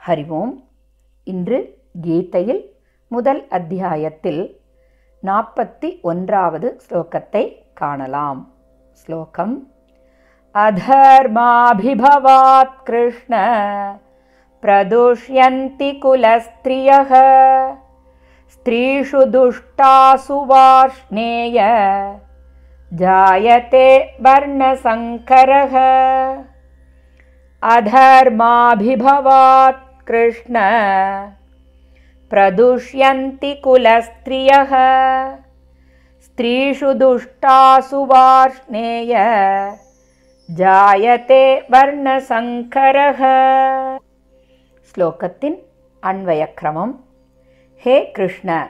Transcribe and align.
ஹரிவோம் 0.00 0.54
இன்று 1.26 1.60
கீதையில் 2.00 2.62
முதல் 3.10 3.42
அத்தியாயத்தில் 3.50 4.42
நாற்பத்தி 5.22 5.88
ஒன்றாவது 6.02 6.68
ஸ்லோகத்தை 6.84 7.44
காணலாம் 7.74 8.42
ஸ்லோகம் 8.98 9.56
अधर्माभिभवात् 10.54 12.06
कृष्ण 12.86 13.32
प्रदुष्यन्ति 14.62 15.90
कुलस्त्रियः 16.02 17.10
स्त्रीषु 18.52 19.20
दुष्टासु 19.34 20.38
वार्ष्णेय 20.50 21.58
जायते 22.92 23.88
वर्णसङ्करः 24.26 25.74
अधर्माभिभवात् 28.42 29.82
कृष्ण। 30.07 30.55
प्रदुष्यन्ति 32.29 33.53
कुलस्त्रियः। 33.53 34.71
स्त्रीषु 36.25 36.93
दुष्टासु 36.93 38.05
वार्ष्णेय। 38.05 39.13
जायते 40.51 41.59
वर्णसङ्करः 41.71 43.19
श्लोकतिन् 44.91 45.55
अन्वयक्रमं 46.03 46.93
हे 47.85 48.05
कृष्ण 48.05 48.65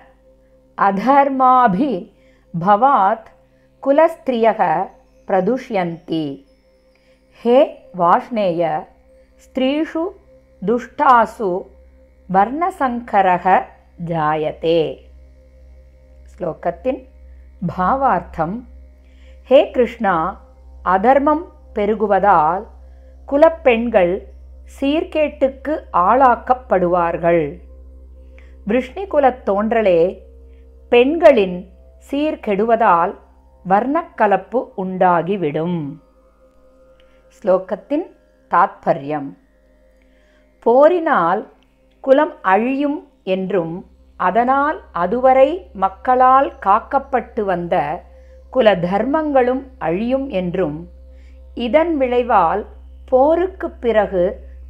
अधर्माभिभवात् 0.78 1.70
कुलस्त्रियः 3.82 4.84
प्रदुष्यन्ति 5.28 6.46
हे 7.46 7.64
वाष्णेय 7.96 8.86
स्त्रीषु 9.44 10.14
ஸ்திரீஷு 10.66 10.80
துஷ்டாசு 10.80 11.66
வர்ணசங்கரக 12.34 13.64
ஜாயதே. 14.06 14.98
ஸ்லோகத்தின் 16.38 17.08
பாவார்த்தம். 17.78 18.64
ஹே 19.44 19.72
கிருஷ்ணா 19.72 20.42
அதர்மம் 20.84 21.52
பெருகுவதால் 21.76 22.66
குலப்பெண்கள் 23.28 24.22
சீர்கேட்டுக்கு 24.82 25.82
ஆளாக்கப்படுவார்கள். 25.94 27.60
விஷ்ணி 28.66 29.04
குலத் 29.04 29.44
தோன்றலே 29.46 30.20
பெண்களின் 30.90 31.70
சீர்கெடுவதால் 32.12 33.16
வர்ணக்கலப்பு 33.70 34.66
உண்டாகிவிடும். 34.76 36.02
ஸ்லோகத்தின் 37.42 38.16
தாத்பரியம். 38.50 39.38
போரினால் 40.66 41.42
குலம் 42.00 42.36
அழியும் 42.42 43.00
என்றும் 43.24 43.86
அதனால் 44.18 44.78
அதுவரை 44.94 45.50
மக்களால் 45.74 46.50
காக்கப்பட்டு 46.66 47.42
வந்த 47.42 47.76
குல 48.50 48.76
தர்மங்களும் 48.76 49.64
அழியும் 49.80 50.30
என்றும் 50.30 50.78
இதன் 51.56 51.98
விளைவால் 51.98 52.66
போருக்கு 53.10 53.70
பிறகு 53.72 54.24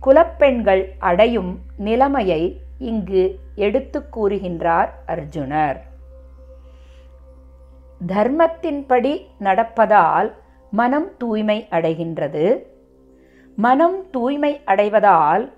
குலப்பெண்கள் 0.05 0.83
அடையும் 0.99 1.59
நிலைமையை 1.77 2.41
இங்கு 2.79 3.23
எடுத்து 3.55 3.99
கூறுகின்றார் 4.15 4.89
அர்ஜுனர். 5.07 5.79
தர்மத்தின்படி 8.07 9.13
நடப்பதால் 9.39 10.29
மனம் 10.71 11.09
தூய்மை 11.17 11.67
அடைகின்றது. 11.71 12.45
மனம் 13.57 14.09
தூய்மை 14.11 14.61
அடைவதால் 14.65 15.51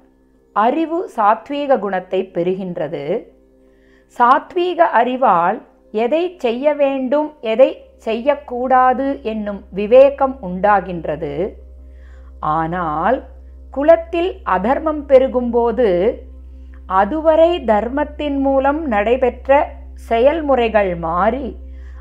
அறிவு 0.53 1.09
சாத்வீக 1.15 1.79
குணத்தை 1.79 2.31
பெறுகின்றது. 2.33 3.25
சாத்வீக 4.19 4.77
அறிவால் 4.77 5.59
எதை 5.91 6.35
செய்ய 6.37 6.73
வேண்டும் 6.73 7.29
எதை 7.41 7.69
செய்யக்கூடாது 7.97 9.21
என்னும் 9.21 9.61
விவேகம் 9.71 10.35
உண்டாகின்றது. 10.41 11.55
ஆனால் 12.39 13.17
குலத்தில் 13.71 14.31
அதர்மம் 14.43 15.03
பெருகும்போது 15.07 16.17
அதுவரை 16.85 17.63
தர்மத்தின் 17.63 18.39
மூலம் 18.41 18.87
நடைபெற்ற 18.87 19.67
செயல்முறைகள் 19.95 20.95
மாறி 20.95 21.47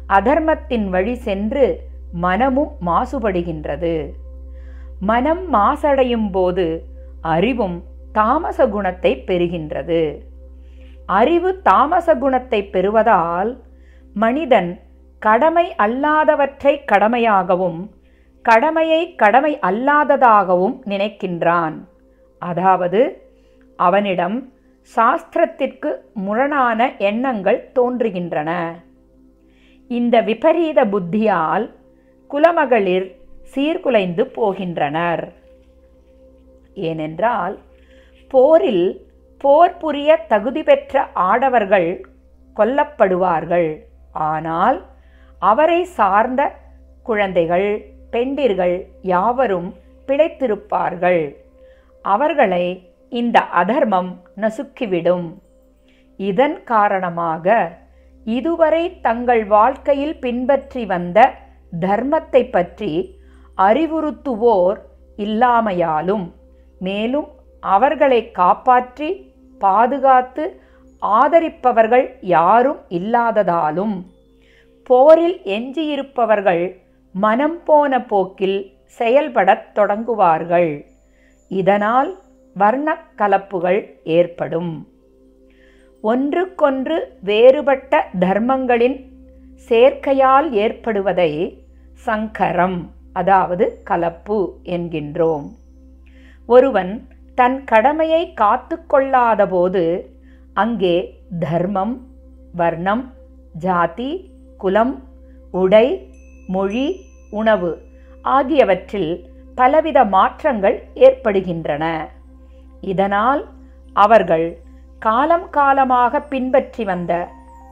அதர்மத்தின் 0.07 0.89
வழி 0.89 1.15
சென்று 1.15 1.67
மனமும் 2.13 2.73
மாசுபடுகின்றது. 2.87 4.13
மனம் 5.01 5.55
மாசடையும் 5.55 6.31
போது 6.31 6.67
அறிவும் 7.21 7.79
தாமச 8.13 8.69
குணத்தை 8.69 9.13
பெறுகின்றது. 9.27 10.03
அறிவு 11.07 11.51
தாமச 11.63 12.15
குணத்தை 12.15 12.61
பெறுவதால் 12.65 13.51
மனிதன் 14.15 14.71
கடமை 15.19 15.73
அல்லாதவற்றை 15.79 16.75
கடமையாகவும் 16.93 17.81
கடமையை 18.43 19.15
கடமை 19.15 19.59
அல்லாததாகவும் 19.71 20.77
நினைக்கின்றான். 20.85 21.77
அதாவது 22.39 23.01
அவனிடம் 23.77 24.53
சாஸ்திரத்திற்கு 24.97 25.91
முரணான 26.13 26.81
எண்ணங்கள் 26.99 27.71
தோன்றுகின்றன. 27.75 28.51
இந்த 29.87 30.21
விபரீத 30.21 30.81
புத்தியால் 30.85 31.67
குலமகளிர் 32.31 33.07
சீர்குலைந்து 33.55 34.25
போகின்றனர். 34.37 35.25
ஏனென்றால் 36.75 37.55
போரில் 38.33 38.87
போர் 39.45 39.77
புரிய 39.83 40.11
தகுதி 40.33 40.63
பெற்ற 40.63 41.05
ஆடவர்கள் 41.31 41.91
கொல்லப்படுவார்கள். 42.57 43.71
ஆனால் 44.29 44.79
அவரை 45.43 45.81
சார்ந்த 45.99 46.43
குழந்தைகள் 47.07 47.69
பெண்டிர்கள் 48.11 48.77
யாவரும் 49.13 49.69
பிழைத்திருப்பார்கள். 50.09 51.23
அவர்களை 52.05 52.65
இந்த 53.13 53.39
அதர்மம் 53.61 54.11
நசுக்கிவிடும். 54.43 55.27
இதன் 56.19 56.57
காரணமாக 56.65 57.57
இதுவரை 58.27 58.85
தங்கள் 59.07 59.45
வாழ்க்கையில் 59.55 60.17
பின்பற்றி 60.25 60.83
வந்த 60.87 61.19
தர்மத்தை 61.73 62.43
பற்றி 62.51 62.93
அறிவுறுத்துவோர் 63.59 64.79
இல்லாமையாலும் 65.19 66.27
மேலும் 66.81 67.29
அவர்களை 67.63 68.31
காப்பாற்றி 68.31 69.31
பாதுகாத்து 69.59 70.61
ஆதரிப்பவர்கள் 71.03 72.07
யாரும் 72.21 72.79
இல்லாததாலும் 72.89 74.07
போரில் 74.85 75.41
எஞ்சியிருப்பவர்கள் 75.45 76.77
மனம் 77.13 77.63
போன 77.65 78.05
போக்கில் 78.05 78.73
செயல்படத் 78.85 79.69
தொடங்குவார்கள். 79.75 80.85
இதனால் 81.49 82.19
வர்ணக் 82.59 83.09
கலப்புகள் 83.19 83.81
ஏற்படும். 84.05 84.89
ஒன்றுக்கொன்று 86.01 87.17
வேறுபட்ட 87.23 88.09
தர்மங்களின் 88.21 88.99
சேர்க்கையால் 89.69 90.51
ஏற்படுவதை 90.51 91.59
சங்கரம் 92.07 92.79
அதாவது 93.13 93.81
கலப்பு 93.85 94.59
என்கின்றோம். 94.65 95.49
ஒருவன் 96.47 97.09
தன் 97.39 97.59
கடமையை 97.65 98.23
காத்து 98.33 98.77
கொள்ளாதபோது 98.93 99.83
அங்கே 100.55 100.97
தர்மம் 101.45 101.95
வர்ணம் 102.55 103.05
ஜாதி 103.65 104.11
குலம் 104.59 104.95
உடை 105.55 105.87
மொழி 106.47 106.87
உணவு 107.31 107.71
ஆகியவற்றில் 108.25 109.13
பலவித 109.55 109.99
மாற்றங்கள் 110.15 110.77
ஏற்படுகின்றன. 111.07 111.85
இதனால் 112.93 113.43
அவர்கள் 113.97 114.47
காலம் 114.99 115.49
காலமாக 115.51 116.21
பின்பற்றி 116.33 116.85
வந்த 116.85 117.13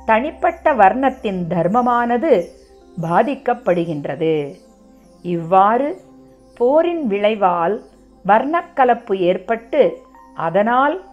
தனிப்பட்ட 0.09 0.73
வர்ணத்தின் 0.75 1.41
தர்மமானது 1.49 2.33
பாதிக்கப்படுகின்றது. 2.97 4.35
இவ்வாறு 5.25 5.89
போரின் 6.61 7.05
விளைவால் 7.06 7.77
வர்ணக்கலப்பு 8.26 9.19
ஏற்பட்டு 9.19 9.99
அதனால் 10.34 11.05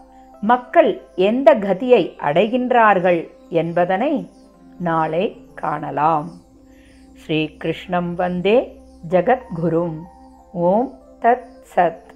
மக்கள் 0.41 1.01
எந்த 1.15 1.55
கதியை 1.55 2.15
அடைகின்றார்கள் 2.19 3.29
என்பதனை 3.49 4.29
நாளை 4.79 5.47
காணலாம். 5.55 6.29
ஸ்ரீகிருஷ்ணம் 7.13 8.15
வந்தே 8.15 8.81
ஜகத்குரும். 9.09 10.01
ஓம் 10.53 10.99
தத் 11.21 11.47
சத். 11.75 12.06